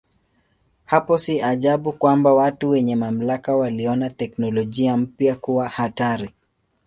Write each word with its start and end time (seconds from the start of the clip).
Hapo 0.85 1.17
si 1.17 1.41
ajabu 1.41 1.91
kwamba 1.93 2.33
watu 2.33 2.69
wenye 2.69 2.95
mamlaka 2.95 3.55
waliona 3.55 4.09
teknolojia 4.09 4.97
mpya 4.97 5.35
kuwa 5.35 5.69
hatari. 5.69 6.33